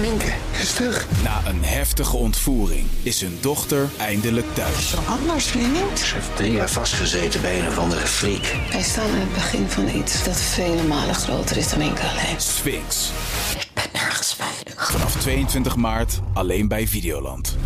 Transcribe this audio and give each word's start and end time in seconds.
Minke 0.00 0.32
is 0.60 0.72
terug. 0.72 1.06
Na 1.22 1.40
een 1.46 1.64
heftige 1.64 2.16
ontvoering 2.16 2.86
is 3.02 3.20
hun 3.20 3.38
dochter 3.40 3.88
eindelijk 3.96 4.46
thuis. 4.54 4.94
Anders, 5.06 5.46
vriend. 5.46 5.98
Ze 5.98 6.14
heeft 6.14 6.36
drie 6.36 6.52
jaar 6.52 6.70
vastgezeten 6.70 7.40
bij 7.40 7.60
een 7.60 7.66
of 7.66 7.78
andere 7.78 8.06
freak. 8.06 8.56
Wij 8.70 8.82
staan 8.82 9.08
in 9.08 9.20
het 9.20 9.32
begin 9.34 9.68
van 9.68 9.88
iets 9.88 10.24
dat 10.24 10.40
vele 10.40 10.82
malen 10.82 11.14
groter 11.14 11.56
is 11.56 11.68
dan 11.68 11.78
Minke 11.78 12.02
alleen. 12.02 12.40
Sphinx. 12.40 13.10
Ik 13.58 13.68
ben 13.74 13.84
nergens 13.92 14.34
veilig. 14.34 14.90
Vanaf 14.90 15.16
22 15.16 15.76
maart 15.76 16.20
alleen 16.32 16.68
bij 16.68 16.88
Videoland. 16.88 17.56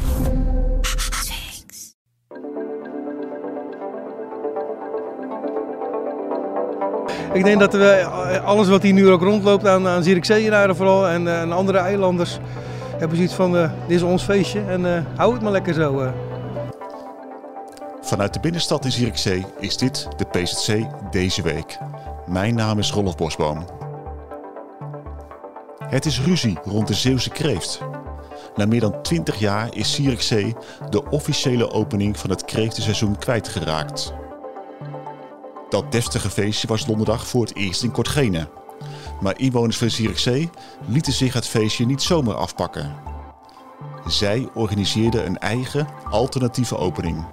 Ik 7.32 7.44
denk 7.44 7.60
dat 7.60 7.72
we 7.72 7.84
eh, 7.84 8.44
alles 8.44 8.68
wat 8.68 8.82
hier 8.82 8.92
nu 8.92 9.10
ook 9.10 9.22
rondloopt 9.22 9.66
aan, 9.66 9.88
aan 9.88 10.02
Zierikzeeënaren 10.02 10.76
vooral 10.76 11.08
en, 11.08 11.28
eh, 11.28 11.40
en 11.40 11.52
andere 11.52 11.78
eilanders 11.78 12.38
hebben 12.98 13.16
zoiets 13.16 13.34
van 13.34 13.56
eh, 13.56 13.70
dit 13.86 13.96
is 13.96 14.02
ons 14.02 14.22
feestje 14.22 14.60
en 14.68 15.06
hou 15.16 15.32
het 15.32 15.42
maar 15.42 15.52
lekker 15.52 15.74
zo. 15.74 16.12
Vanuit 18.00 18.32
de 18.32 18.40
binnenstad 18.40 18.84
in 18.84 18.92
Zierikzee 18.92 19.44
is 19.60 19.76
dit 19.76 20.08
de 20.16 20.24
PZC 20.24 20.86
deze 21.10 21.42
week. 21.42 21.78
Mijn 22.26 22.54
naam 22.54 22.78
is 22.78 22.92
Rolf 22.92 23.16
Bosboom. 23.16 23.64
Het 25.84 26.06
is 26.06 26.20
ruzie 26.20 26.58
rond 26.64 26.88
de 26.88 26.94
Zeeuwse 26.94 27.30
kreeft. 27.30 27.80
Na 28.56 28.66
meer 28.66 28.80
dan 28.80 29.02
20 29.02 29.38
jaar 29.38 29.68
is 29.74 29.94
Zierikzee 29.94 30.54
de 30.90 31.10
officiële 31.10 31.70
opening 31.70 32.18
van 32.18 32.30
het 32.30 32.44
kreeftenseizoen 32.44 33.18
kwijtgeraakt. 33.18 34.12
Dat 35.72 35.92
deftige 35.92 36.30
feestje 36.30 36.66
was 36.68 36.86
donderdag 36.86 37.26
voor 37.26 37.42
het 37.42 37.56
eerst 37.56 37.82
in 37.82 37.90
Kortgene. 37.90 38.48
Maar 39.20 39.38
inwoners 39.38 39.78
van 39.78 39.90
Zierikzee 39.90 40.50
lieten 40.86 41.12
zich 41.12 41.34
het 41.34 41.46
feestje 41.46 41.86
niet 41.86 42.02
zomaar 42.02 42.34
afpakken. 42.34 42.94
Zij 44.06 44.48
organiseerden 44.54 45.26
een 45.26 45.38
eigen 45.38 45.86
alternatieve 46.10 46.76
opening. 46.76 47.24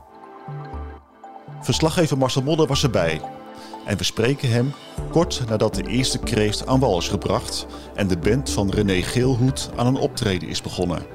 Verslaggever 1.62 2.18
Marcel 2.18 2.42
Modder 2.42 2.68
was 2.68 2.84
erbij. 2.84 3.22
En 3.86 3.98
we 3.98 4.04
spreken 4.04 4.52
hem 4.52 4.74
kort 5.12 5.44
nadat 5.50 5.76
de 5.76 5.84
eerste 5.84 6.20
kreeft 6.20 6.68
aan 6.68 6.80
wal 6.80 6.98
is 6.98 7.08
gebracht 7.08 7.68
en 7.96 8.08
de 8.08 8.18
band 8.18 8.50
van 8.50 8.70
René 8.70 9.02
Geelhoed 9.02 9.70
aan 9.76 9.88
een 9.88 10.00
optreden 10.00 10.50
is 10.50 10.62
begonnen. 10.62 11.06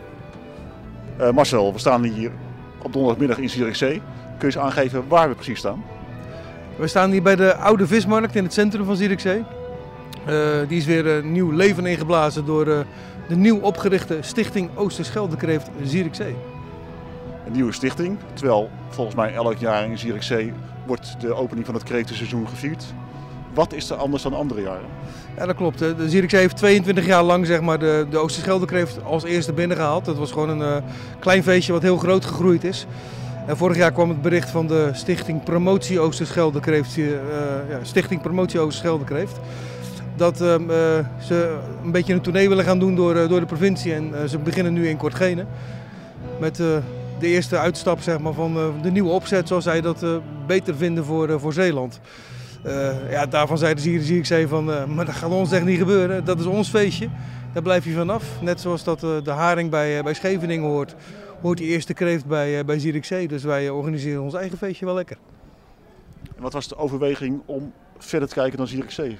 Eh, 1.18 1.30
Marcel, 1.30 1.72
we 1.72 1.78
staan 1.78 2.04
hier 2.04 2.32
op 2.82 2.92
donderdagmiddag 2.92 3.38
in 3.38 3.50
Zierikzee. 3.50 4.02
Kun 4.38 4.38
je 4.38 4.44
eens 4.44 4.58
aangeven 4.58 5.08
waar 5.08 5.28
we 5.28 5.34
precies 5.34 5.58
staan? 5.58 5.93
We 6.76 6.86
staan 6.86 7.10
hier 7.10 7.22
bij 7.22 7.36
de 7.36 7.56
oude 7.56 7.86
vismarkt 7.86 8.34
in 8.34 8.44
het 8.44 8.52
centrum 8.52 8.84
van 8.84 8.96
Zierikzee. 8.96 9.44
Eh, 10.26 10.34
die 10.68 10.78
is 10.78 10.84
weer 10.84 11.16
eh, 11.16 11.24
nieuw 11.24 11.50
leven 11.50 11.86
ingeblazen 11.86 12.44
door 12.44 12.66
eh, 12.66 12.78
de 13.28 13.36
nieuw 13.36 13.58
opgerichte 13.58 14.18
stichting 14.20 14.70
Oosterscheldekreeft 14.74 15.70
Zierikzee. 15.82 16.36
Een 17.46 17.52
nieuwe 17.52 17.72
stichting. 17.72 18.18
Terwijl 18.32 18.70
volgens 18.88 19.16
mij 19.16 19.34
elk 19.34 19.56
jaar 19.56 19.84
in 19.84 19.98
Zierikzee 19.98 20.52
wordt 20.86 21.20
de 21.20 21.34
opening 21.34 21.66
van 21.66 21.74
het 21.74 21.84
kreeftenseizoen 21.84 22.48
gevierd. 22.48 22.84
Wat 23.54 23.72
is 23.72 23.90
er 23.90 23.96
anders 23.96 24.22
dan 24.22 24.34
andere 24.34 24.62
jaren? 24.62 24.88
Ja, 25.36 25.46
dat 25.46 25.56
klopt. 25.56 25.78
De 25.78 26.08
Zierikzee 26.08 26.40
heeft 26.40 26.56
22 26.56 27.06
jaar 27.06 27.22
lang 27.22 27.46
zeg 27.46 27.60
maar, 27.60 27.78
de, 27.78 28.06
de 28.10 28.18
Oosterscheldekreeft 28.18 29.04
als 29.04 29.24
eerste 29.24 29.52
binnengehaald. 29.52 30.04
Dat 30.04 30.18
was 30.18 30.32
gewoon 30.32 30.60
een 30.60 30.82
klein 31.18 31.42
feestje 31.42 31.72
wat 31.72 31.82
heel 31.82 31.96
groot 31.96 32.24
gegroeid 32.24 32.64
is. 32.64 32.86
En 33.46 33.56
vorig 33.56 33.76
jaar 33.76 33.92
kwam 33.92 34.08
het 34.08 34.22
bericht 34.22 34.50
van 34.50 34.66
de 34.66 34.90
Stichting 34.92 35.42
Promotie 35.42 36.00
Oosterscheldekreeft, 36.00 36.98
eh, 36.98 37.04
ja, 37.68 37.78
Stichting 37.82 38.20
Promotie 38.20 38.60
Oosterscheldekreeft, 38.60 39.36
dat 40.16 40.40
ehm, 40.40 40.70
eh, 40.70 40.76
ze 41.20 41.56
een 41.84 41.90
beetje 41.90 42.12
een 42.12 42.20
tournee 42.20 42.48
willen 42.48 42.64
gaan 42.64 42.78
doen 42.78 42.94
door, 42.94 43.16
eh, 43.16 43.28
door 43.28 43.40
de 43.40 43.46
provincie. 43.46 43.94
En 43.94 44.28
ze 44.28 44.38
beginnen 44.38 44.72
nu 44.72 44.88
in 44.88 44.96
Kortgene 44.96 45.44
met 46.40 46.56
de 46.56 46.82
eerste 47.20 47.58
uitstap 47.58 48.00
zeg 48.00 48.18
maar, 48.18 48.32
van 48.32 48.72
de 48.82 48.90
nieuwe 48.90 49.10
opzet, 49.10 49.48
zoals 49.48 49.64
zij 49.64 49.80
dat 49.80 50.04
beter 50.46 50.76
vinden 50.76 51.04
voor, 51.04 51.40
voor 51.40 51.52
Zeeland. 51.52 52.00
Ja, 53.10 53.26
daarvan 53.26 53.58
zeiden 53.58 53.82
ze 53.82 53.88
hier 53.88 54.00
zie 54.00 54.18
ik 54.18 54.26
zei 54.26 54.46
van, 54.46 54.64
maar 54.94 55.04
dat 55.04 55.14
gaat 55.14 55.30
ons 55.30 55.52
echt 55.52 55.64
niet 55.64 55.78
gebeuren. 55.78 56.24
Dat 56.24 56.40
is 56.40 56.46
ons 56.46 56.68
feestje. 56.68 57.08
Daar 57.52 57.62
blijf 57.62 57.84
je 57.84 57.92
vanaf. 57.92 58.24
Net 58.40 58.60
zoals 58.60 58.84
dat 58.84 59.00
de 59.00 59.30
haring 59.30 59.70
bij, 59.70 60.02
bij 60.02 60.14
Scheveningen 60.14 60.68
hoort, 60.68 60.94
hoort 61.44 61.58
die 61.58 61.68
eerste 61.68 61.94
kreeft 61.94 62.26
bij, 62.26 62.58
eh, 62.58 62.64
bij 62.64 62.78
Zierikzee. 62.78 63.28
Dus 63.28 63.44
wij 63.44 63.66
eh, 63.66 63.76
organiseren 63.76 64.22
ons 64.22 64.34
eigen 64.34 64.58
feestje 64.58 64.84
wel 64.84 64.94
lekker. 64.94 65.16
En 66.36 66.42
wat 66.42 66.52
was 66.52 66.68
de 66.68 66.76
overweging 66.76 67.40
om 67.46 67.72
verder 67.98 68.28
te 68.28 68.34
kijken 68.34 68.58
dan 68.58 68.66
Zierikzee? 68.66 69.18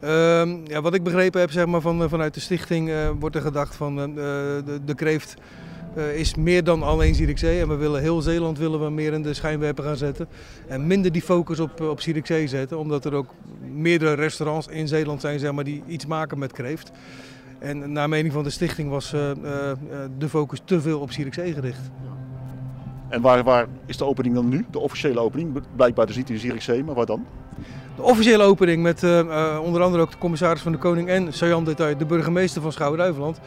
Ehm, 0.00 0.56
ja, 0.64 0.80
wat 0.80 0.94
ik 0.94 1.02
begrepen 1.02 1.40
heb 1.40 1.50
zeg 1.50 1.66
maar, 1.66 1.80
van, 1.80 2.02
eh, 2.02 2.08
vanuit 2.08 2.34
de 2.34 2.40
stichting 2.40 2.92
wordt 3.18 3.36
er 3.36 3.42
gedacht 3.42 3.74
van 3.74 3.96
de, 3.96 4.78
de 4.84 4.94
kreeft 4.94 5.34
is 6.14 6.34
meer 6.34 6.64
dan 6.64 6.82
alleen 6.82 7.14
Zierikzee. 7.14 7.60
En 7.60 7.68
we 7.68 7.74
willen 7.74 8.00
heel 8.00 8.20
Zeeland 8.20 8.58
willen 8.58 8.84
we 8.84 8.90
meer 8.90 9.12
in 9.12 9.22
de 9.22 9.34
schijnwerper 9.34 9.84
gaan 9.84 9.96
zetten. 9.96 10.28
En 10.66 10.86
minder 10.86 11.12
die 11.12 11.22
focus 11.22 11.60
op, 11.60 11.80
op 11.80 12.00
Zierikzee 12.00 12.46
zetten. 12.46 12.78
Omdat 12.78 13.04
er 13.04 13.14
ook 13.14 13.34
meerdere 13.60 14.14
restaurants 14.14 14.66
in 14.66 14.88
Zeeland 14.88 15.20
zijn 15.20 15.38
zeg 15.38 15.52
maar, 15.52 15.64
die 15.64 15.82
iets 15.86 16.06
maken 16.06 16.38
met 16.38 16.52
kreeft. 16.52 16.92
En 17.64 17.92
naar 17.92 18.08
mening 18.08 18.32
van 18.32 18.42
de 18.42 18.50
stichting 18.50 18.90
was 18.90 19.12
eh, 19.12 19.30
eh, 19.30 19.70
eh, 19.70 19.76
de 20.18 20.28
focus 20.28 20.60
te 20.64 20.80
veel 20.80 21.00
op 21.00 21.12
Zierikzee 21.12 21.52
gericht. 21.52 21.90
En 23.08 23.20
waar, 23.20 23.44
waar 23.44 23.66
is 23.86 23.96
de 23.96 24.04
opening 24.04 24.34
dan 24.34 24.48
nu? 24.48 24.66
De 24.70 24.78
officiële 24.78 25.20
opening? 25.20 25.62
Blijkbaar 25.76 26.06
dus 26.06 26.16
niet 26.16 26.30
in 26.30 26.38
Zierikzee, 26.38 26.84
maar 26.84 26.94
waar 26.94 27.06
dan? 27.06 27.26
De 27.96 28.02
officiële 28.02 28.42
opening 28.42 28.82
met 28.82 29.02
onder 29.62 29.82
andere 29.82 30.02
ook 30.02 30.10
de 30.10 30.18
commissaris 30.18 30.60
van 30.60 30.72
de 30.72 30.78
Koning 30.78 31.08
en 31.08 31.32
Sajan 31.32 31.64
Detail, 31.64 31.96
de 31.96 32.06
burgemeester 32.06 32.62
van 32.62 32.72
Schouwen-Duiveland, 32.72 33.40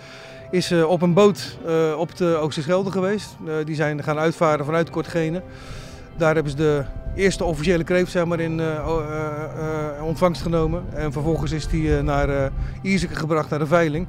is 0.52 0.72
op 0.72 1.02
een 1.02 1.14
boot 1.14 1.58
op 1.98 2.16
de 2.16 2.36
Oosterschelde 2.36 2.92
geweest. 2.92 3.36
Die 3.66 3.76
zijn 3.76 4.04
gaan 4.04 4.18
uitvaren 4.18 4.66
vanuit 4.66 4.90
Kortgene. 4.90 5.42
Daar 6.18 6.34
hebben 6.34 6.52
ze 6.52 6.58
de 6.58 6.84
eerste 7.18 7.44
officiële 7.44 7.84
kreeft 7.84 8.12
zeg 8.12 8.26
maar, 8.26 8.40
in 8.40 8.60
eh, 8.60 8.76
eh, 8.76 8.84
eh, 9.98 10.04
ontvangst 10.06 10.42
genomen. 10.42 10.84
En 10.94 11.12
vervolgens 11.12 11.52
is 11.52 11.68
die 11.68 12.02
naar 12.02 12.30
eh 12.30 12.52
Ierseke 12.82 13.16
gebracht, 13.16 13.50
naar 13.50 13.60
de 13.60 13.68
veiling. 13.68 14.08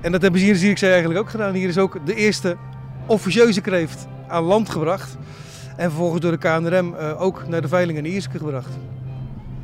En 0.00 0.12
dat 0.12 0.22
hebben 0.22 0.40
ze 0.40 0.46
hier, 0.46 0.56
zie 0.56 0.70
ik 0.70 0.78
ze 0.78 0.88
eigenlijk 0.88 1.20
ook 1.20 1.30
gedaan. 1.30 1.54
Hier 1.54 1.68
is 1.68 1.78
ook 1.78 2.06
de 2.06 2.14
eerste 2.14 2.56
officieuze 3.06 3.60
kreeft 3.60 4.06
aan 4.28 4.42
land 4.42 4.68
gebracht. 4.68 5.16
En 5.76 5.88
vervolgens 5.90 6.20
door 6.20 6.30
de 6.30 6.38
KNRM 6.38 6.94
ook 7.18 7.48
naar 7.48 7.62
de 7.62 7.68
veiling 7.68 7.98
in 7.98 8.04
Ierseke 8.04 8.38
gebracht. 8.38 8.70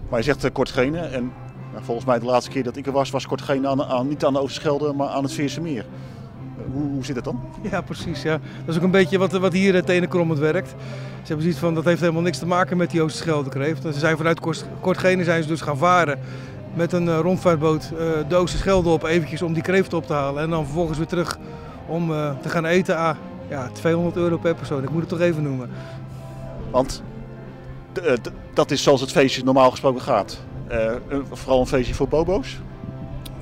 Maar 0.08 0.18
je 0.18 0.24
zegt 0.24 0.44
uh, 0.44 0.50
Kortgene 0.52 0.98
en 0.98 1.32
nou, 1.72 1.84
volgens 1.84 2.06
mij 2.06 2.18
de 2.18 2.24
laatste 2.24 2.50
keer 2.50 2.62
dat 2.62 2.76
ik 2.76 2.86
er 2.86 2.92
was, 2.92 3.10
was 3.10 3.26
Kortgene 3.26 3.68
aan, 3.68 3.82
aan, 3.82 4.08
niet 4.08 4.24
aan 4.24 4.32
de 4.32 4.40
Oosterschelde, 4.40 4.92
maar 4.92 5.08
aan 5.08 5.22
het 5.22 5.32
Veerse 5.32 5.60
Meer. 5.60 5.86
Uh, 6.66 6.72
hoe, 6.72 6.90
hoe 6.90 7.04
zit 7.04 7.16
het 7.16 7.24
dan? 7.24 7.40
Ja, 7.70 7.80
precies. 7.80 8.22
Ja. 8.22 8.38
Dat 8.64 8.68
is 8.68 8.76
ook 8.76 8.82
een 8.82 8.90
beetje 8.90 9.18
wat, 9.18 9.32
wat 9.32 9.52
hier 9.52 9.74
het 9.74 9.88
ene 9.88 10.06
krommend 10.06 10.38
werkt. 10.38 10.68
Ze 10.68 11.26
hebben 11.26 11.42
zoiets 11.42 11.60
van, 11.60 11.74
dat 11.74 11.84
heeft 11.84 12.00
helemaal 12.00 12.22
niks 12.22 12.38
te 12.38 12.46
maken 12.46 12.76
met 12.76 12.90
die 12.90 13.02
Oosterscheldekreeft. 13.02 13.82
Ze 13.82 13.92
zijn 13.92 14.16
vanuit 14.16 14.40
Kort- 14.40 14.64
Kortgene 14.80 15.24
zijn 15.24 15.42
ze 15.42 15.48
dus 15.48 15.60
gaan 15.60 15.76
varen 15.78 16.18
met 16.74 16.92
een 16.92 17.08
eh, 17.08 17.18
rondvaartboot 17.22 17.90
eh, 17.98 18.06
de 18.28 18.36
Oosterschelde 18.36 18.88
op 18.88 19.02
eventjes 19.04 19.42
om 19.42 19.52
die 19.52 19.62
kreeft 19.62 19.92
op 19.94 20.06
te 20.06 20.12
halen. 20.12 20.42
En 20.42 20.50
dan 20.50 20.64
vervolgens 20.64 20.98
weer 20.98 21.06
terug 21.06 21.38
om 21.86 22.12
eh, 22.12 22.30
te 22.42 22.48
gaan 22.48 22.64
eten. 22.64 22.96
Ah, 22.96 23.16
ja, 23.48 23.68
200 23.72 24.16
euro 24.16 24.36
per 24.38 24.54
persoon. 24.54 24.82
Ik 24.82 24.90
moet 24.90 25.00
het 25.00 25.08
toch 25.08 25.20
even 25.20 25.42
noemen. 25.42 25.70
Want 26.70 27.02
eh, 28.02 28.12
dat 28.54 28.70
is 28.70 28.82
zoals 28.82 29.00
het 29.00 29.10
feestje 29.10 29.44
normaal 29.44 29.70
gesproken 29.70 30.00
gaat. 30.02 30.40
Eh, 30.68 30.92
vooral 31.32 31.60
een 31.60 31.66
feestje 31.66 31.94
voor 31.94 32.08
bobo's. 32.08 32.58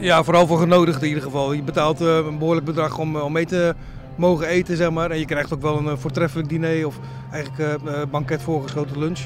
Ja, 0.01 0.25
vooral 0.25 0.47
voor 0.47 0.59
genodigden 0.59 1.03
in 1.03 1.09
ieder 1.09 1.23
geval. 1.23 1.53
Je 1.53 1.63
betaalt 1.63 2.01
eh, 2.01 2.17
een 2.17 2.39
behoorlijk 2.39 2.67
bedrag 2.67 2.99
om, 2.99 3.17
eh, 3.17 3.25
om 3.25 3.33
mee 3.33 3.47
te 3.47 3.75
mogen 4.17 4.47
eten, 4.47 4.77
zeg 4.77 4.91
maar. 4.91 5.11
En 5.11 5.19
je 5.19 5.25
krijgt 5.25 5.55
ook 5.55 5.63
wel 5.63 5.79
een 5.79 5.89
eh, 5.89 5.97
voortreffelijk 5.97 6.49
diner 6.49 6.87
of 6.87 6.99
eigenlijk 7.31 7.81
banket 8.11 8.43
voorgeschoten 8.43 8.99
lunch. 8.99 9.21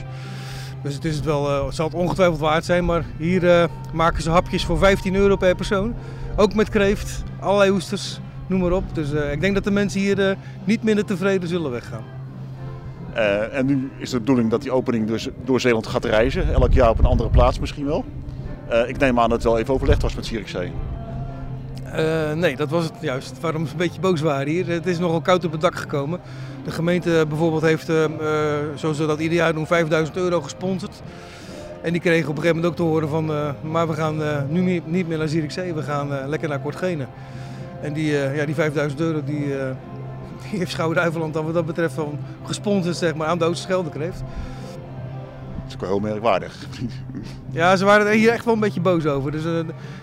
Dus 0.82 0.94
het, 0.94 1.04
is 1.04 1.16
het, 1.16 1.24
wel, 1.24 1.64
het 1.64 1.74
zal 1.74 1.86
het 1.86 1.94
ongetwijfeld 1.94 2.38
waard 2.38 2.64
zijn. 2.64 2.84
Maar 2.84 3.04
hier 3.18 3.68
maken 3.92 4.22
ze 4.22 4.30
hapjes 4.30 4.64
voor 4.64 4.78
15 4.78 5.14
euro 5.14 5.36
per 5.36 5.54
persoon. 5.54 5.94
Ook 6.36 6.54
met 6.54 6.68
kreeft, 6.68 7.22
allerlei 7.40 7.70
oesters, 7.70 8.20
noem 8.46 8.60
maar 8.60 8.72
op. 8.72 8.84
Dus 8.94 9.10
ik 9.10 9.40
denk 9.40 9.54
dat 9.54 9.64
de 9.64 9.70
mensen 9.70 10.00
hier 10.00 10.36
niet 10.64 10.82
minder 10.82 11.04
tevreden 11.04 11.48
zullen 11.48 11.70
weggaan. 11.70 12.04
En 13.52 13.66
nu 13.66 13.90
is 13.98 14.10
de 14.10 14.18
bedoeling 14.18 14.50
dat 14.50 14.62
die 14.62 14.72
opening 14.72 15.06
dus 15.06 15.28
door 15.44 15.60
Zeeland 15.60 15.86
gaat 15.86 16.04
reizen. 16.04 16.52
Elk 16.52 16.72
jaar 16.72 16.90
op 16.90 16.98
een 16.98 17.04
andere 17.04 17.30
plaats 17.30 17.58
misschien 17.58 17.84
wel. 17.84 18.04
Eh, 18.72 18.88
ik 18.88 18.98
neem 18.98 19.18
aan 19.18 19.28
dat 19.28 19.38
het 19.38 19.46
wel 19.46 19.58
even 19.58 19.74
overlegd 19.74 20.02
was 20.02 20.14
met 20.14 20.26
Zierikzee. 20.26 20.72
Eh, 21.92 22.32
nee, 22.32 22.56
dat 22.56 22.70
was 22.70 22.84
het 22.84 22.94
juist. 23.00 23.40
Waarom 23.40 23.66
ze 23.66 23.72
een 23.72 23.78
beetje 23.78 24.00
boos 24.00 24.20
waren 24.20 24.52
hier. 24.52 24.66
Het 24.66 24.86
is 24.86 24.98
nogal 24.98 25.20
koud 25.20 25.44
op 25.44 25.52
het 25.52 25.60
dak 25.60 25.74
gekomen. 25.74 26.20
De 26.64 26.70
gemeente 26.70 27.24
bijvoorbeeld 27.28 27.62
heeft, 27.62 27.88
eh, 27.88 28.04
eh, 28.04 28.10
zoals 28.74 28.96
ze 28.96 29.06
dat 29.06 29.20
ieder 29.20 29.36
jaar 29.36 29.52
doen, 29.54 29.66
5000 29.66 30.16
euro 30.16 30.40
gesponsord. 30.40 31.02
En 31.82 31.92
die 31.92 32.00
kregen 32.00 32.28
op 32.28 32.36
een 32.36 32.42
gegeven 32.42 32.56
moment 32.56 32.72
ook 32.72 32.86
te 32.86 32.92
horen 32.92 33.08
van, 33.08 33.30
eh, 33.30 33.50
maar 33.60 33.88
we 33.88 33.94
gaan 33.94 34.22
eh, 34.22 34.42
nu 34.48 34.82
niet, 34.84 35.08
meer 35.08 35.18
naar 35.18 35.28
Zierikzee, 35.28 35.74
we 35.74 35.82
gaan 35.82 36.14
eh, 36.14 36.28
lekker 36.28 36.48
naar 36.48 36.60
Kortgene. 36.60 37.06
En 37.80 37.92
die, 37.92 38.18
eh, 38.18 38.36
ja, 38.36 38.44
die 38.44 38.54
5000 38.54 39.00
euro 39.00 39.24
die, 39.24 39.58
eh, 39.58 39.70
heeft 40.58 40.70
Schouwen-Duiveland 40.70 41.34
dan 41.34 41.44
wat 41.44 41.54
dat 41.54 41.66
betreft 41.66 41.94
van 41.94 42.18
gesponsord 42.44 42.96
zeg 42.96 43.14
maar, 43.14 43.26
aan 43.26 43.38
de 43.38 43.44
Oosterscheldekreeft. 43.44 44.22
Is 45.74 45.80
wel 45.80 45.90
heel 45.90 46.10
merkwaardig. 46.10 46.54
Ja, 47.50 47.76
ze 47.76 47.84
waren 47.84 48.06
er 48.06 48.12
hier 48.12 48.30
echt 48.30 48.44
wel 48.44 48.54
een 48.54 48.60
beetje 48.60 48.80
boos 48.80 49.06
over. 49.06 49.30
Dus 49.30 49.44
uh, 49.44 49.58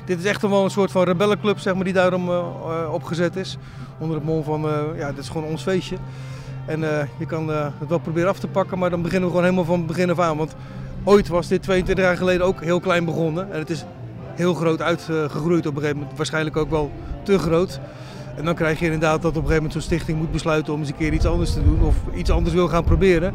dit 0.05 0.19
is 0.19 0.25
echt 0.25 0.41
wel 0.41 0.63
een 0.63 0.69
soort 0.69 0.91
van 0.91 1.03
rebellenclub 1.03 1.59
zeg 1.59 1.73
maar, 1.73 1.83
die 1.83 1.93
daarom 1.93 2.29
uh, 2.29 2.43
opgezet 2.91 3.35
is. 3.35 3.57
Onder 3.99 4.15
het 4.15 4.25
mom 4.25 4.43
van, 4.43 4.67
ja, 4.97 5.09
dit 5.09 5.23
is 5.23 5.29
gewoon 5.29 5.49
ons 5.49 5.61
feestje. 5.61 5.95
En 6.65 6.79
je 7.17 7.25
kan 7.25 7.49
het 7.49 7.87
wel 7.87 7.99
proberen 7.99 8.29
af 8.29 8.39
te 8.39 8.47
pakken, 8.47 8.79
maar 8.79 8.89
dan 8.89 9.01
beginnen 9.01 9.29
we 9.29 9.35
gewoon 9.35 9.49
helemaal 9.49 9.75
van 9.75 9.85
begin 9.85 10.09
af 10.09 10.19
aan. 10.19 10.37
Want 10.37 10.55
ooit 11.03 11.27
was 11.27 11.47
dit 11.47 11.63
22 11.63 12.05
jaar 12.05 12.17
geleden 12.17 12.45
ook 12.45 12.63
heel 12.63 12.79
klein 12.79 13.05
begonnen. 13.05 13.51
En 13.51 13.59
het 13.59 13.69
is 13.69 13.85
heel 14.35 14.53
groot 14.53 14.81
uitgegroeid 14.81 15.65
op 15.65 15.75
een 15.75 15.81
gegeven 15.81 15.99
moment. 15.99 16.17
Waarschijnlijk 16.17 16.57
ook 16.57 16.69
wel 16.69 16.91
te 17.23 17.39
groot. 17.39 17.79
En 18.35 18.45
dan 18.45 18.55
krijg 18.55 18.79
je 18.79 18.85
inderdaad 18.85 19.21
dat 19.21 19.31
op 19.31 19.35
een 19.35 19.49
gegeven 19.49 19.55
moment 19.55 19.73
zo'n 19.73 19.81
stichting 19.81 20.17
moet 20.17 20.31
besluiten 20.31 20.73
om 20.73 20.79
eens 20.79 20.89
een 20.89 20.95
keer 20.95 21.13
iets 21.13 21.25
anders 21.25 21.53
te 21.53 21.63
doen. 21.63 21.81
Of 21.81 21.95
iets 22.15 22.29
anders 22.29 22.55
wil 22.55 22.67
gaan 22.67 22.83
proberen. 22.83 23.33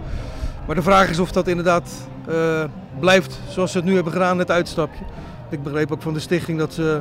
Maar 0.67 0.75
de 0.75 0.83
vraag 0.83 1.11
is 1.11 1.19
of 1.19 1.33
dat 1.33 1.49
inderdaad 1.49 2.09
uh, 2.29 2.65
blijft 3.01 3.41
zoals 3.49 3.73
ze 3.73 3.77
het 3.77 3.87
nu 3.87 3.95
hebben 3.95 4.13
gedaan, 4.13 4.39
het 4.39 4.51
uitstapje. 4.51 5.05
Ik 5.51 5.63
begreep 5.63 5.93
ook 5.93 6.03
van 6.03 6.15
de 6.15 6.21
stichting 6.21 6.59
dat 6.59 6.75
ze 6.75 7.01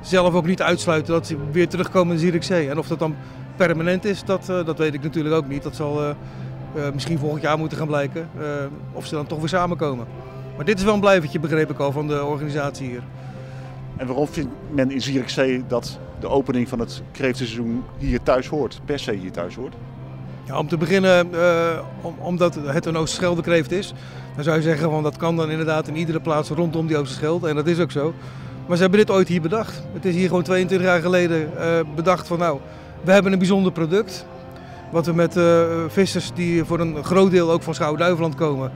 zelf 0.00 0.34
ook 0.34 0.46
niet 0.46 0.62
uitsluiten 0.62 1.12
dat 1.12 1.26
ze 1.26 1.36
weer 1.52 1.68
terugkomen 1.68 2.14
in 2.14 2.20
Zierikzee. 2.20 2.70
En 2.70 2.78
of 2.78 2.86
dat 2.88 2.98
dan 2.98 3.16
permanent 3.56 4.04
is, 4.04 4.24
dat, 4.24 4.48
uh, 4.50 4.64
dat 4.64 4.78
weet 4.78 4.94
ik 4.94 5.02
natuurlijk 5.02 5.34
ook 5.34 5.48
niet. 5.48 5.62
Dat 5.62 5.76
zal 5.76 6.02
uh, 6.02 6.10
misschien 6.94 7.18
volgend 7.18 7.42
jaar 7.42 7.58
moeten 7.58 7.78
gaan 7.78 7.86
blijken. 7.86 8.28
of 8.92 9.06
ze 9.06 9.14
dan 9.14 9.26
toch 9.26 9.38
weer 9.38 9.48
samenkomen. 9.48 10.06
Maar 10.56 10.64
dit 10.64 10.78
is 10.78 10.84
wel 10.84 10.94
een 10.94 11.00
blijvertje, 11.00 11.40
begreep 11.40 11.70
ik 11.70 11.78
al, 11.78 11.92
van 11.92 12.08
de 12.08 12.24
organisatie 12.24 12.88
hier. 12.88 13.02
En 13.96 14.06
waarom 14.06 14.26
vindt 14.26 14.50
men 14.70 14.90
in 14.90 15.00
Zierikzee 15.00 15.64
dat 15.66 15.98
de 16.20 16.28
opening 16.28 16.68
van 16.68 16.78
het 16.78 17.02
kreeftenseizoen 17.12 17.84
hier 17.98 18.22
thuis 18.22 18.48
hoort, 18.48 18.80
per 18.84 18.98
se 18.98 19.12
hier 19.12 19.32
thuis 19.32 19.54
hoort? 19.54 19.74
Ja, 20.46 20.58
om 20.58 20.68
te 20.68 20.76
beginnen, 20.76 21.28
uh, 21.32 21.40
om, 22.00 22.14
omdat 22.18 22.54
het 22.54 22.86
een 22.86 22.96
Oosterscheldekreeft 22.96 23.72
is, 23.72 23.94
dan 24.34 24.44
zou 24.44 24.56
je 24.56 24.62
zeggen 24.62 24.90
van 24.90 25.02
dat 25.02 25.16
kan 25.16 25.36
dan 25.36 25.50
inderdaad 25.50 25.88
in 25.88 25.96
iedere 25.96 26.20
plaats 26.20 26.48
rondom 26.48 26.86
die 26.86 26.96
Oosterschelde. 26.96 27.48
En 27.48 27.54
dat 27.54 27.66
is 27.66 27.78
ook 27.78 27.90
zo. 27.90 28.14
Maar 28.66 28.76
ze 28.76 28.82
hebben 28.82 29.00
dit 29.00 29.10
ooit 29.10 29.28
hier 29.28 29.40
bedacht. 29.40 29.82
Het 29.92 30.04
is 30.04 30.14
hier 30.14 30.28
gewoon 30.28 30.42
22 30.42 30.86
jaar 30.86 31.00
geleden 31.00 31.50
uh, 31.56 31.64
bedacht 31.94 32.26
van 32.26 32.38
nou, 32.38 32.58
we 33.02 33.12
hebben 33.12 33.32
een 33.32 33.38
bijzonder 33.38 33.72
product. 33.72 34.26
Wat 34.90 35.06
we 35.06 35.12
met 35.12 35.36
uh, 35.36 35.64
vissers 35.88 36.30
die 36.34 36.64
voor 36.64 36.80
een 36.80 37.04
groot 37.04 37.30
deel 37.30 37.50
ook 37.50 37.62
van 37.62 37.74
Schouwen-Duiveland 37.74 38.34
komen, 38.34 38.72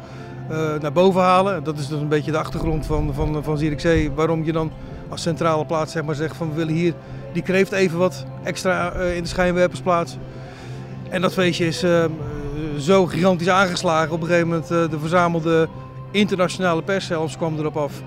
naar 0.81 0.93
boven 0.93 1.21
halen. 1.21 1.65
Dat 1.65 1.79
is 1.79 1.89
dus 1.89 2.01
een 2.01 2.09
beetje 2.09 2.31
de 2.31 2.39
achtergrond 2.39 2.87
van, 2.87 3.15
van, 3.15 3.45
van 3.45 3.59
Zierikzee. 3.59 4.11
Waarom 4.13 4.45
je 4.45 4.53
dan 4.53 4.73
als 5.09 5.23
centrale 5.23 5.67
plaats 5.67 5.93
zeg 5.93 6.03
maar, 6.03 6.15
zegt 6.15 6.37
van 6.37 6.49
we 6.49 6.55
willen 6.55 6.75
hier 6.75 6.95
die 7.33 7.43
kreeft 7.43 7.73
even 7.73 7.99
wat 7.99 8.25
extra 8.43 8.93
in 8.93 9.23
de 9.23 9.29
schijnwerpers 9.29 9.81
plaatsen. 9.81 10.21
En 11.11 11.21
dat 11.21 11.33
feestje 11.33 11.67
is 11.67 11.85
uh, 11.85 12.05
zo 12.79 13.07
gigantisch 13.07 13.49
aangeslagen. 13.49 14.13
Op 14.13 14.21
een 14.21 14.27
gegeven 14.27 14.49
moment 14.49 14.71
uh, 14.71 14.91
de 14.91 14.99
verzamelde 14.99 15.69
internationale 16.11 16.83
pers 16.83 17.07
zelfs 17.07 17.37
kwam 17.37 17.59
erop 17.59 17.77
af. 17.77 18.03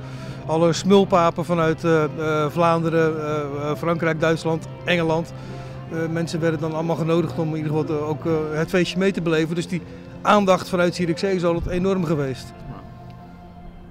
Alle 0.45 0.73
smulpapen 0.73 1.45
vanuit 1.45 1.83
uh, 1.83 2.03
Vlaanderen, 2.49 3.77
Frankrijk, 3.77 4.19
Duitsland, 4.19 4.67
Engeland. 4.83 5.33
mensen 6.09 6.39
werden 6.39 6.59
dan 6.59 6.73
allemaal 6.73 6.95
genodigd 6.95 7.39
om 7.39 7.49
in 7.49 7.63
ieder 7.63 7.71
geval 7.71 8.01
ook 8.01 8.23
het 8.53 8.69
feestje 8.69 8.97
mee 8.97 9.11
te 9.11 9.21
beleven. 9.21 9.55
Dus 9.55 9.67
die 9.67 9.81
aandacht 10.21 10.69
vanuit 10.69 10.95
Zierikzee 10.95 11.35
is 11.35 11.43
altijd 11.43 11.75
enorm 11.75 12.05
geweest. 12.05 12.53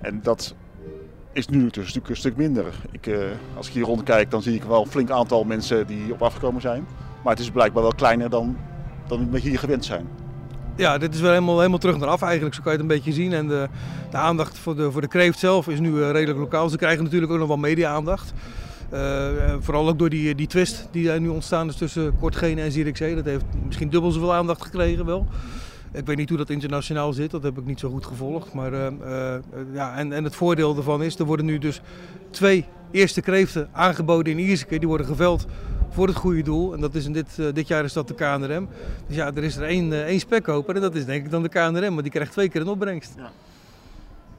En 0.00 0.20
dat 0.22 0.54
is 1.32 1.48
nu 1.48 1.62
dus 1.62 1.76
natuurlijk 1.76 2.08
een 2.08 2.16
stuk 2.16 2.36
minder. 2.36 2.74
Ik, 2.90 3.10
als 3.56 3.68
ik 3.68 3.72
hier 3.72 3.84
rondkijk, 3.84 4.30
dan 4.30 4.42
zie 4.42 4.54
ik 4.54 4.62
wel 4.62 4.82
een 4.82 4.90
flink 4.90 5.10
aantal 5.10 5.44
mensen 5.44 5.86
die 5.86 6.12
op 6.12 6.22
afgekomen 6.22 6.60
zijn. 6.60 6.86
Maar 7.22 7.32
het 7.32 7.42
is 7.42 7.50
blijkbaar 7.50 7.82
wel 7.82 7.94
kleiner 7.94 8.30
dan 8.30 8.56
dan 9.10 9.30
we 9.30 9.38
hier 9.38 9.58
gewend 9.58 9.84
zijn. 9.84 10.08
Ja, 10.76 10.98
dit 10.98 11.14
is 11.14 11.20
wel 11.20 11.30
helemaal, 11.30 11.58
helemaal 11.58 11.78
terug 11.78 11.98
naar 11.98 12.08
af 12.08 12.22
eigenlijk, 12.22 12.54
zo 12.54 12.62
kan 12.62 12.72
je 12.72 12.78
het 12.78 12.90
een 12.90 12.96
beetje 12.96 13.12
zien. 13.12 13.32
En 13.32 13.48
de, 13.48 13.68
de 14.10 14.16
aandacht 14.16 14.58
voor 14.58 14.76
de, 14.76 14.92
voor 14.92 15.00
de 15.00 15.08
kreeft 15.08 15.38
zelf 15.38 15.68
is 15.68 15.80
nu 15.80 15.90
uh, 15.90 16.10
redelijk 16.10 16.38
lokaal. 16.38 16.68
Ze 16.68 16.76
krijgen 16.76 17.04
natuurlijk 17.04 17.32
ook 17.32 17.38
nog 17.38 17.48
wel 17.48 17.56
media-aandacht. 17.56 18.32
Uh, 18.92 19.28
vooral 19.60 19.88
ook 19.88 19.98
door 19.98 20.08
die, 20.08 20.34
die 20.34 20.46
twist 20.46 20.88
die 20.90 21.10
nu 21.10 21.28
ontstaan 21.28 21.68
is 21.68 21.76
tussen 21.76 22.16
Kortgene 22.18 22.62
en 22.62 22.72
Zierikzee. 22.72 23.14
Dat 23.14 23.24
heeft 23.24 23.44
misschien 23.66 23.90
dubbel 23.90 24.10
zoveel 24.10 24.34
aandacht 24.34 24.62
gekregen 24.62 25.06
wel. 25.06 25.26
Ik 25.92 26.06
weet 26.06 26.16
niet 26.16 26.28
hoe 26.28 26.38
dat 26.38 26.50
internationaal 26.50 27.12
zit, 27.12 27.30
dat 27.30 27.42
heb 27.42 27.58
ik 27.58 27.66
niet 27.66 27.80
zo 27.80 27.90
goed 27.90 28.06
gevolgd. 28.06 28.52
Maar, 28.52 28.72
uh, 28.72 28.86
ja, 29.72 29.96
en, 29.96 30.12
en 30.12 30.24
het 30.24 30.36
voordeel 30.36 30.76
ervan 30.76 31.02
is, 31.02 31.18
er 31.18 31.24
worden 31.24 31.46
nu 31.46 31.58
dus 31.58 31.80
twee 32.30 32.64
eerste 32.90 33.20
kreeften 33.20 33.68
aangeboden 33.72 34.32
in 34.32 34.38
Ierseke. 34.38 34.78
Die 34.78 34.88
worden 34.88 35.06
geveld 35.06 35.46
voor 35.90 36.06
het 36.06 36.16
goede 36.16 36.42
doel. 36.42 36.74
En 36.74 36.80
dat 36.80 36.94
is 36.94 37.04
in 37.04 37.12
dit, 37.12 37.36
uh, 37.40 37.52
dit 37.52 37.68
jaar 37.68 37.84
is 37.84 37.92
dat 37.92 38.08
de 38.08 38.14
KNRM. 38.14 38.68
Dus 39.06 39.16
ja, 39.16 39.26
er 39.34 39.44
is 39.44 39.56
er 39.56 39.62
één, 39.62 39.92
uh, 39.92 40.02
één 40.02 40.20
spekkoper 40.20 40.74
en 40.74 40.80
dat 40.80 40.94
is 40.94 41.04
denk 41.04 41.24
ik 41.24 41.30
dan 41.30 41.42
de 41.42 41.48
KNRM. 41.48 41.94
Maar 41.94 42.02
die 42.02 42.12
krijgt 42.12 42.32
twee 42.32 42.48
keer 42.48 42.60
een 42.60 42.68
opbrengst. 42.68 43.12
Ja. 43.16 43.30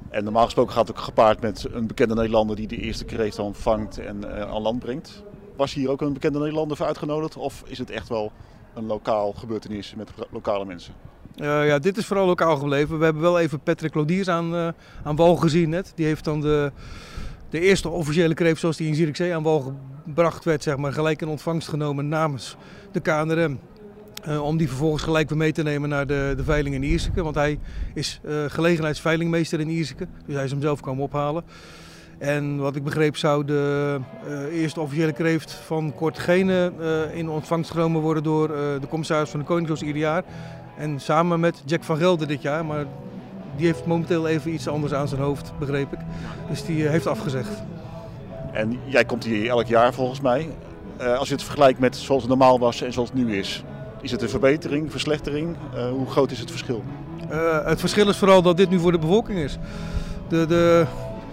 En 0.09 0.23
normaal 0.23 0.43
gesproken 0.43 0.73
gaat 0.73 0.87
het 0.87 0.97
ook 0.97 1.03
gepaard 1.03 1.41
met 1.41 1.67
een 1.71 1.87
bekende 1.87 2.15
Nederlander 2.15 2.55
die 2.55 2.67
de 2.67 2.77
eerste 2.77 3.05
kreeft 3.05 3.35
dan 3.35 3.55
vangt 3.55 3.97
en 3.97 4.17
uh, 4.23 4.41
aan 4.41 4.61
land 4.61 4.79
brengt. 4.79 5.23
Was 5.55 5.73
hier 5.73 5.89
ook 5.89 6.01
een 6.01 6.13
bekende 6.13 6.39
Nederlander 6.39 6.77
voor 6.77 6.85
uitgenodigd? 6.85 7.37
Of 7.37 7.63
is 7.65 7.77
het 7.77 7.89
echt 7.89 8.09
wel 8.09 8.31
een 8.73 8.85
lokaal 8.85 9.33
gebeurtenis 9.33 9.95
met 9.95 10.09
lokale 10.31 10.65
mensen? 10.65 10.93
Uh, 11.35 11.67
ja, 11.67 11.79
dit 11.79 11.97
is 11.97 12.05
vooral 12.05 12.25
lokaal 12.25 12.57
gebleven. 12.57 12.97
We 12.97 13.03
hebben 13.03 13.21
wel 13.21 13.39
even 13.39 13.59
Patrick 13.59 13.93
Lodiers 13.93 14.27
aan, 14.27 14.55
uh, 14.55 14.67
aan 15.03 15.15
wal 15.15 15.35
gezien 15.35 15.69
net. 15.69 15.91
Die 15.95 16.05
heeft 16.05 16.23
dan 16.23 16.41
de, 16.41 16.71
de 17.51 17.59
eerste 17.59 17.89
officiële 17.89 18.33
kreeft 18.33 18.59
zoals 18.59 18.77
die 18.77 18.87
in 18.87 18.95
Zierikzee 18.95 19.35
aan 19.35 19.43
wal 19.43 19.73
gebracht 20.03 20.43
werd, 20.43 20.63
zeg 20.63 20.77
maar, 20.77 20.93
gelijk 20.93 21.21
in 21.21 21.27
ontvangst 21.27 21.67
genomen 21.67 22.07
namens 22.07 22.55
de 22.91 22.99
KNRM. 22.99 23.59
Uh, 24.27 24.43
om 24.43 24.57
die 24.57 24.67
vervolgens 24.67 25.03
gelijk 25.03 25.29
weer 25.29 25.37
mee 25.37 25.51
te 25.51 25.63
nemen 25.63 25.89
naar 25.89 26.07
de, 26.07 26.33
de 26.37 26.43
veiling 26.43 26.75
in 26.75 26.83
Ierseke. 26.83 27.23
Want 27.23 27.35
hij 27.35 27.59
is 27.93 28.19
uh, 28.25 28.43
gelegenheidsveilingmeester 28.47 29.59
in 29.59 29.69
Ierseke. 29.69 30.07
Dus 30.25 30.35
hij 30.35 30.43
is 30.43 30.51
hem 30.51 30.61
zelf 30.61 30.79
komen 30.79 31.03
ophalen. 31.03 31.43
En 32.17 32.57
wat 32.57 32.75
ik 32.75 32.83
begreep 32.83 33.17
zou 33.17 33.45
de 33.45 33.99
uh, 34.27 34.61
eerste 34.61 34.79
officiële 34.79 35.13
kreeft 35.13 35.51
van 35.51 35.93
Kortgene 35.95 36.71
in 37.13 37.29
ontvangst 37.29 37.71
genomen 37.71 38.01
worden 38.01 38.23
door 38.23 38.47
de 38.47 38.87
commissaris 38.89 39.29
van 39.29 39.39
de 39.39 39.45
Koningshuis 39.45 39.81
ieder 39.81 40.01
jaar. 40.01 40.23
En 40.77 40.99
samen 40.99 41.39
met 41.39 41.63
Jack 41.65 41.83
van 41.83 41.97
Gelder 41.97 42.27
dit 42.27 42.41
jaar. 42.41 42.65
Maar 42.65 42.85
die 43.55 43.65
heeft 43.65 43.85
momenteel 43.85 44.27
even 44.27 44.53
iets 44.53 44.67
anders 44.67 44.93
aan 44.93 45.07
zijn 45.07 45.21
hoofd, 45.21 45.51
begreep 45.59 45.93
ik. 45.93 45.99
Dus 46.49 46.65
die 46.65 46.87
heeft 46.87 47.07
afgezegd. 47.07 47.63
En 48.51 48.79
jij 48.85 49.05
komt 49.05 49.23
hier 49.23 49.49
elk 49.49 49.65
jaar 49.65 49.93
volgens 49.93 50.21
mij. 50.21 50.49
Uh, 51.01 51.17
als 51.17 51.27
je 51.27 51.33
het 51.33 51.43
vergelijkt 51.43 51.79
met 51.79 51.95
zoals 51.95 52.21
het 52.21 52.29
normaal 52.29 52.59
was 52.59 52.81
en 52.81 52.93
zoals 52.93 53.09
het 53.09 53.17
nu 53.17 53.37
is. 53.37 53.63
Is 54.01 54.11
het 54.11 54.21
een 54.21 54.29
verbetering, 54.29 54.91
verslechtering? 54.91 55.55
Uh, 55.75 55.89
hoe 55.89 56.09
groot 56.09 56.31
is 56.31 56.39
het 56.39 56.49
verschil? 56.49 56.83
Uh, 57.31 57.65
het 57.65 57.79
verschil 57.79 58.09
is 58.09 58.17
vooral 58.17 58.41
dat 58.41 58.57
dit 58.57 58.69
nu 58.69 58.79
voor 58.79 58.91
de 58.91 58.99
bevolking 58.99 59.39
is. 59.39 59.57
De, 60.27 60.45
de 60.45 60.85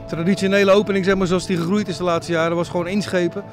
traditionele 0.06 0.70
opening, 0.70 1.04
zeg 1.04 1.16
maar, 1.16 1.26
zoals 1.26 1.46
die 1.46 1.56
gegroeid 1.56 1.88
is 1.88 1.96
de 1.96 2.04
laatste 2.04 2.32
jaren, 2.32 2.56
was 2.56 2.68
gewoon 2.68 2.88
inschepen. 2.88 3.44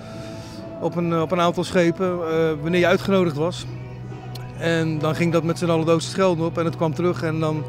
Op 0.81 0.95
een, 0.95 1.21
op 1.21 1.31
een 1.31 1.39
aantal 1.39 1.63
schepen, 1.63 2.18
wanneer 2.61 2.79
je 2.79 2.88
uitgenodigd 2.88 3.35
was. 3.35 3.66
En 4.59 4.99
dan 4.99 5.16
ging 5.16 5.31
dat 5.31 5.44
met 5.44 5.57
z'n 5.57 5.69
allen 5.69 5.85
doos 5.85 6.09
schelden 6.09 6.45
op 6.45 6.57
en 6.57 6.66
het 6.66 6.75
kwam 6.75 6.94
terug 6.94 7.23
en 7.23 7.40
dan 7.40 7.63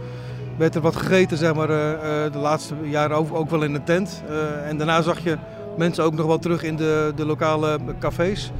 werd 0.57 0.75
er 0.75 0.81
wat 0.81 0.97
gegeten, 0.97 1.37
zeg 1.37 1.55
maar, 1.55 1.67
de 1.67 2.39
laatste 2.39 2.75
jaren 2.85 3.17
ook, 3.17 3.51
wel 3.51 3.63
in 3.63 3.73
de 3.73 3.83
tent. 3.83 4.23
en 4.65 4.77
daarna 4.77 5.03
zag 5.03 5.19
je 5.19 5.37
mensen 5.77 6.05
ook 6.05 6.15
nog 6.15 6.27
wel 6.27 6.39
terug 6.39 6.63
in 6.63 6.77
de, 6.77 7.13
de 7.17 7.27
lokale 7.27 7.79
cafés. 7.99 8.53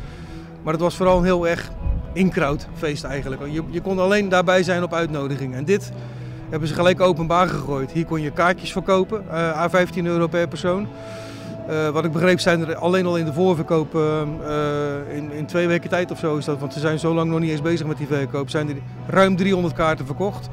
Maar 0.63 0.73
het 0.73 0.83
was 0.83 0.97
vooral 0.97 1.19
een 1.19 1.25
heel 1.25 1.49
erg 1.49 1.71
inkrautfeest 2.13 3.05
eigenlijk. 3.05 3.43
Je, 3.51 3.63
je 3.71 3.81
kon 3.81 3.99
alleen 3.99 4.29
daarbij 4.29 4.63
zijn 4.63 4.83
op 4.83 4.95
uitnodiging. 4.95 5.55
En 5.55 5.65
dit 5.65 5.93
hebben 6.51 6.69
ze 6.69 6.75
gelijk 6.75 7.01
openbaar 7.01 7.49
gegooid. 7.49 7.93
Hier 7.93 8.05
kon 8.07 8.21
je 8.21 8.31
kaartjes 8.31 8.73
verkopen, 8.73 9.25
à 9.33 9.69
15 9.69 10.07
euro 10.07 10.27
per 10.27 10.49
persoon. 10.49 10.89
Wat 11.93 12.05
ik 12.05 12.13
begreep 12.13 12.41
zijn 12.41 12.69
er 12.69 12.77
alleen 12.77 13.07
al 13.07 13.17
in 13.17 13.25
de 13.25 13.33
voorverkoop 13.33 13.95
in, 15.11 15.33
in 15.33 15.47
twee 15.47 15.67
weken 15.67 15.91
tijd 15.91 16.11
of 16.11 16.19
zo 16.19 16.37
is 16.37 16.45
dat. 16.45 16.59
Want 16.59 16.73
ze 16.73 16.81
zijn 16.81 16.99
zo 16.99 17.15
lang 17.15 17.31
nog 17.31 17.41
niet 17.41 17.51
eens 17.51 17.63
bezig 17.63 17.87
met 17.87 17.97
die 17.97 18.07
verkoop. 18.07 18.51
Zijn 18.51 18.69
er 18.69 18.77
ruim 19.07 19.37
300 19.37 19.75
kaarten 19.75 20.07
verkocht. 20.07 20.49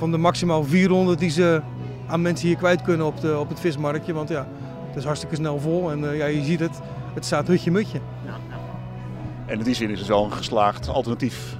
Van 0.00 0.10
de 0.10 0.16
maximaal 0.16 0.64
400 0.64 1.18
die 1.18 1.30
ze 1.30 1.60
aan 2.06 2.22
mensen 2.22 2.46
hier 2.46 2.56
kwijt 2.56 2.82
kunnen 2.82 3.06
op, 3.06 3.20
de, 3.20 3.38
op 3.38 3.48
het 3.48 3.60
vismarktje. 3.60 4.12
Want 4.12 4.28
ja, 4.28 4.46
het 4.86 4.96
is 4.96 5.04
hartstikke 5.04 5.34
snel 5.34 5.58
vol 5.58 5.90
en 5.90 6.00
uh, 6.00 6.16
ja, 6.16 6.26
je 6.26 6.44
ziet 6.44 6.60
het, 6.60 6.80
het 7.14 7.24
staat 7.24 7.46
hutje-mutje. 7.46 8.00
Ja, 8.24 8.36
ja. 8.48 8.56
En 9.46 9.58
in 9.58 9.64
die 9.64 9.74
zin 9.74 9.90
is 9.90 9.98
het 9.98 10.08
wel 10.08 10.24
een 10.24 10.32
geslaagd 10.32 10.88
alternatief. 10.88 11.56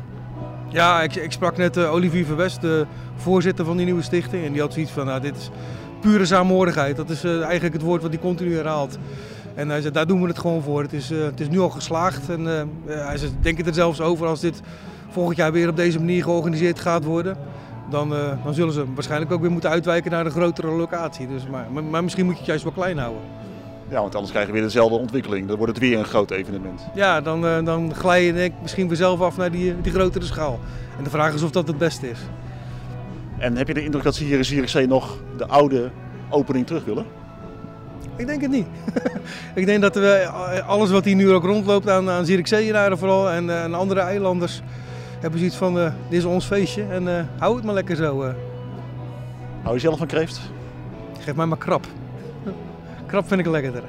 Ja, 0.69 1.03
ik, 1.03 1.15
ik 1.15 1.33
sprak 1.33 1.57
net 1.57 1.77
uh, 1.77 1.93
Olivier 1.93 2.25
Verwest, 2.25 2.61
de 2.61 2.87
voorzitter 3.17 3.65
van 3.65 3.77
die 3.77 3.85
nieuwe 3.85 4.03
stichting. 4.03 4.45
En 4.45 4.53
die 4.53 4.61
had 4.61 4.73
zoiets 4.73 4.93
van, 4.93 5.07
nou, 5.07 5.21
dit 5.21 5.37
is 5.37 5.51
pure 6.01 6.25
saamhorigheid. 6.25 6.97
Dat 6.97 7.11
is 7.11 7.25
uh, 7.25 7.43
eigenlijk 7.43 7.75
het 7.75 7.83
woord 7.83 8.03
wat 8.03 8.11
hij 8.11 8.21
continu 8.21 8.55
herhaalt. 8.55 8.99
En 9.55 9.69
hij 9.69 9.81
zei, 9.81 9.93
daar 9.93 10.07
doen 10.07 10.21
we 10.23 10.29
het 10.29 10.39
gewoon 10.39 10.63
voor. 10.63 10.83
Het 10.83 10.93
is, 10.93 11.09
het 11.09 11.41
is 11.41 11.49
nu 11.49 11.59
al 11.59 11.71
geslaagd. 11.71 12.29
En 12.29 12.45
hij 12.87 13.17
zei, 13.19 13.31
denk 13.41 13.57
het 13.57 13.67
er 13.67 13.75
zelfs 13.75 14.01
over 14.01 14.27
als 14.27 14.41
dit 14.41 14.61
volgend 15.11 15.37
jaar 15.37 15.53
weer 15.53 15.69
op 15.69 15.77
deze 15.77 15.99
manier 15.99 16.23
georganiseerd 16.23 16.81
gaat 16.81 17.05
worden 17.05 17.37
dan, 17.91 18.13
uh, 18.13 18.45
dan 18.45 18.55
zullen 18.55 18.73
ze 18.73 18.85
waarschijnlijk 18.95 19.33
ook 19.33 19.41
weer 19.41 19.51
moeten 19.51 19.71
uitwijken 19.71 20.11
naar 20.11 20.25
een 20.25 20.31
grotere 20.31 20.71
locatie. 20.71 21.29
Dus, 21.29 21.47
maar, 21.47 21.67
maar, 21.71 21.85
maar, 21.85 22.03
misschien 22.03 22.25
moet 22.25 22.35
je 22.35 22.39
het 22.39 22.49
juist 22.49 22.63
wel 22.63 22.73
klein 22.73 22.99
houden. 22.99 23.23
Ja, 23.89 24.01
want 24.01 24.15
anders 24.15 24.33
krijg 24.33 24.47
je 24.47 24.53
weer 24.53 24.63
dezelfde 24.63 24.97
ontwikkeling. 24.97 25.49
Dan 25.49 25.57
wordt 25.57 25.73
het 25.73 25.83
weer 25.83 25.99
een 25.99 26.05
groot 26.05 26.31
evenement. 26.31 26.87
Ja, 26.95 27.21
dan, 27.21 27.45
uh, 27.45 27.65
dan 27.65 27.95
glij 27.95 28.25
je 28.25 28.33
denk, 28.33 28.55
misschien 28.63 28.89
weer 28.89 28.97
zelf 28.97 29.21
af 29.21 29.37
naar 29.37 29.51
die, 29.51 29.81
die 29.81 29.93
grotere 29.93 30.25
schaal. 30.25 30.61
En 30.99 31.05
de 31.05 31.11
vraag 31.11 31.35
is 31.35 31.43
of 31.43 31.51
dat 31.51 31.67
het 31.67 31.79
beste 31.79 32.11
is. 32.11 32.19
En 33.39 33.57
heb 33.57 33.69
je 33.69 33.75
de 33.75 33.85
indruk 33.85 34.03
dat 34.03 34.15
ze 34.15 34.25
hier 34.25 34.39
in 34.39 34.45
Zierikzee 34.45 34.87
nog 34.87 35.19
de 35.37 35.47
oude 35.47 35.91
opening 36.29 36.67
terug 36.67 36.85
willen? 36.85 37.05
Ik 38.17 38.27
denk 38.27 38.41
het 38.41 38.51
niet. 38.51 38.67
ik 39.55 39.67
denk 39.67 39.81
dat 39.81 39.95
we 39.95 40.29
alles 40.67 40.91
wat 40.91 41.05
hier 41.05 41.15
nu 41.15 41.31
ook 41.33 41.45
rondloopt 41.45 41.89
aan, 41.89 42.11
aan 42.11 42.27
Zierikzeeënaren 42.27 42.99
vooral 42.99 43.31
en, 43.31 43.63
en 43.63 43.75
andere 43.75 44.01
eilanders 44.01 44.63
hebben 45.21 45.39
zoiets 45.39 45.57
van 45.57 45.79
uh, 45.79 45.93
dit 46.09 46.19
is 46.19 46.25
ons 46.25 46.45
feestje 46.45 46.85
en 46.85 47.07
uh, 47.07 47.21
hou 47.39 47.57
het 47.57 47.65
maar 47.65 47.75
lekker 47.75 47.97
zo. 47.97 48.25
Uh. 48.25 48.31
Hou 49.63 49.75
je 49.75 49.81
zelf 49.81 49.99
van 49.99 50.07
kreeft? 50.07 50.41
Geef 51.19 51.35
mij 51.35 51.47
maar 51.47 51.59
krap. 51.59 51.87
krap 53.07 53.29
vind 53.29 53.41
ik 53.41 53.47
lekkerder. 53.47 53.85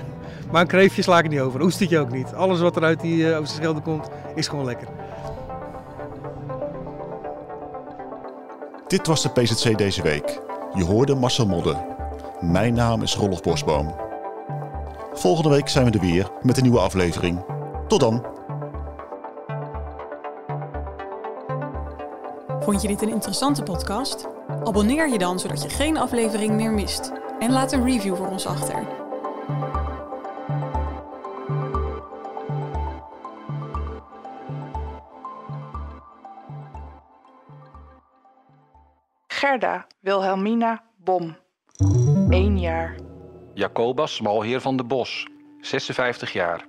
Maar 0.52 0.62
een 0.62 0.68
kreeftje 0.68 1.02
sla 1.02 1.20
ik 1.20 1.30
niet 1.30 1.40
over, 1.40 1.62
oestertje 1.62 2.00
ook 2.00 2.12
niet. 2.12 2.34
Alles 2.34 2.60
wat 2.60 2.76
er 2.76 2.84
uit 2.84 3.00
die 3.00 3.18
uh, 3.18 3.38
Oosterschelde 3.38 3.82
komt 3.82 4.10
is 4.36 4.48
gewoon 4.48 4.66
lekker. 4.66 4.88
Dit 8.88 9.08
was 9.08 9.22
de 9.22 9.30
PZC 9.30 9.78
deze 9.78 10.02
week. 10.02 10.42
Je 10.74 10.84
hoorde 10.84 11.16
Marcel 11.16 11.46
Modde. 11.46 11.78
Mijn 12.42 12.74
naam 12.74 13.02
is 13.02 13.16
Rolf 13.16 13.42
Bosboom. 13.42 13.96
Volgende 15.14 15.50
week 15.50 15.68
zijn 15.68 15.86
we 15.86 15.92
er 15.92 16.06
weer 16.06 16.32
met 16.42 16.58
een 16.58 16.64
nieuwe 16.64 16.80
aflevering. 16.80 17.46
Tot 17.88 18.00
dan! 18.00 18.31
Vond 22.62 22.82
je 22.82 22.88
dit 22.88 23.02
een 23.02 23.10
interessante 23.10 23.64
podcast? 23.64 24.28
Abonneer 24.64 25.10
je 25.10 25.18
dan 25.18 25.40
zodat 25.40 25.64
je 25.64 25.70
geen 25.70 25.98
aflevering 25.98 26.54
meer 26.54 26.72
mist. 26.72 27.12
En 27.40 27.52
laat 27.52 27.72
een 27.72 27.86
review 27.86 28.16
voor 28.16 28.28
ons 28.28 28.46
achter. 28.46 28.88
Gerda 39.28 39.88
Wilhelmina 40.00 40.84
Bom. 40.98 41.38
1 42.30 42.60
jaar. 42.60 42.96
Jacobus 43.54 44.16
Smalheer 44.16 44.62
van 44.62 44.78
de 44.78 44.84
Bos. 44.84 45.28
56 45.60 46.34
jaar. 46.34 46.66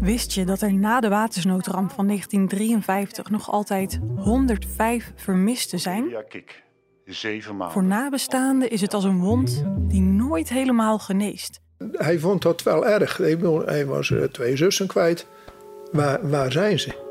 Wist 0.00 0.32
je 0.32 0.44
dat 0.44 0.60
er 0.60 0.74
na 0.74 1.00
de 1.00 1.08
watersnoodramp 1.08 1.90
van 1.90 2.06
1953 2.06 3.30
nog 3.30 3.50
altijd 3.50 3.98
105 4.16 5.12
vermisten 5.14 5.78
zijn? 5.78 6.08
Ja, 6.08 6.22
kijk. 6.22 6.62
Zeven 7.04 7.56
maanden. 7.56 7.72
Voor 7.72 7.84
nabestaanden 7.84 8.70
is 8.70 8.80
het 8.80 8.94
als 8.94 9.04
een 9.04 9.18
wond 9.18 9.64
die 9.78 10.00
nooit 10.00 10.48
helemaal 10.48 10.98
geneest. 10.98 11.60
Hij 11.92 12.18
vond 12.18 12.42
dat 12.42 12.62
wel 12.62 12.86
erg. 12.86 13.16
Hij 13.64 13.86
was 13.86 14.12
twee 14.32 14.56
zussen 14.56 14.86
kwijt. 14.86 15.26
Waar, 15.92 16.28
waar 16.28 16.52
zijn 16.52 16.78
ze? 16.78 17.06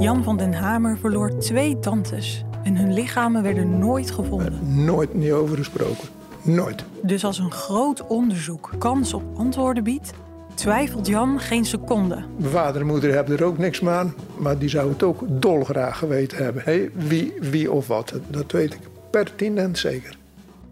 Jan 0.00 0.24
van 0.24 0.36
den 0.36 0.52
Hamer 0.52 0.98
verloor 0.98 1.38
twee 1.38 1.78
tantes 1.78 2.44
en 2.62 2.76
hun 2.76 2.92
lichamen 2.92 3.42
werden 3.42 3.78
nooit 3.78 4.10
gevonden. 4.10 4.84
Nooit 4.84 5.14
niet 5.14 5.32
over 5.32 5.56
gesproken. 5.56 6.08
Nooit. 6.42 6.84
Dus 7.02 7.24
als 7.24 7.38
een 7.38 7.50
groot 7.50 8.06
onderzoek 8.06 8.70
kans 8.78 9.14
op 9.14 9.22
antwoorden 9.36 9.84
biedt, 9.84 10.12
twijfelt 10.58 11.06
Jan 11.06 11.40
geen 11.40 11.64
seconde. 11.64 12.24
Mijn 12.36 12.50
vader 12.50 12.80
en 12.80 12.86
moeder 12.86 13.14
hebben 13.14 13.38
er 13.38 13.44
ook 13.44 13.58
niks 13.58 13.80
meer 13.80 13.92
aan, 13.92 14.14
maar 14.38 14.58
die 14.58 14.68
zou 14.68 14.88
het 14.88 15.02
ook 15.02 15.22
dolgraag 15.28 15.98
geweten 15.98 16.44
hebben. 16.44 16.62
Hey, 16.64 16.90
wie, 16.94 17.32
wie 17.40 17.72
of 17.72 17.86
wat, 17.86 18.14
dat 18.28 18.52
weet 18.52 18.74
ik 18.74 18.80
pertinent 19.10 19.78
zeker. 19.78 20.18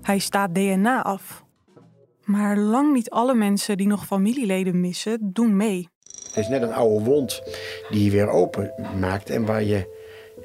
Hij 0.03 0.19
staat 0.19 0.55
DNA 0.55 1.03
af. 1.03 1.45
Maar 2.25 2.57
lang 2.57 2.93
niet 2.93 3.11
alle 3.11 3.35
mensen 3.35 3.77
die 3.77 3.87
nog 3.87 4.07
familieleden 4.07 4.81
missen, 4.81 5.19
doen 5.33 5.57
mee. 5.57 5.89
Het 6.27 6.37
is 6.37 6.49
net 6.49 6.63
een 6.63 6.73
oude 6.73 7.05
wond 7.05 7.43
die 7.91 8.05
je 8.05 8.11
weer 8.11 8.29
open 8.29 8.73
maakt 9.01 9.31
en 9.31 9.45
waar 9.45 9.63
je 9.63 9.96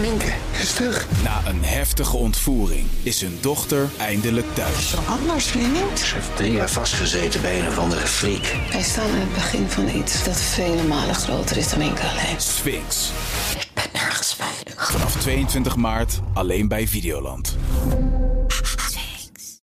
Minke 0.00 0.32
is 0.60 0.72
terug. 0.72 1.06
Na 1.22 1.40
een 1.46 1.64
heftige 1.64 2.16
ontvoering 2.16 2.86
is 3.02 3.20
hun 3.20 3.38
dochter 3.40 3.88
eindelijk 3.98 4.54
thuis. 4.54 4.94
Anders, 5.06 5.44
vriend. 5.44 5.98
Ze 5.98 6.14
heeft 6.14 6.36
drie 6.36 6.52
jaar 6.52 6.70
vastgezeten 6.70 7.40
bij 7.40 7.60
een 7.60 7.66
of 7.66 7.78
andere 7.78 8.06
freak. 8.06 8.56
Wij 8.72 8.82
staan 8.82 9.08
in 9.08 9.20
het 9.20 9.34
begin 9.34 9.68
van 9.68 9.88
iets 9.88 10.24
dat 10.24 10.40
vele 10.40 10.82
malen 10.82 11.14
groter 11.14 11.56
is 11.56 11.70
dan 11.70 11.80
enkel 11.80 12.08
alleen. 12.08 12.40
Sphinx. 12.40 13.10
Ik 13.58 13.68
ben 13.74 13.84
nergens 13.92 14.34
veilig. 14.34 14.90
Vanaf 14.92 15.16
22 15.16 15.76
maart 15.76 16.20
alleen 16.32 16.68
bij 16.68 16.88
Videoland. 16.88 17.56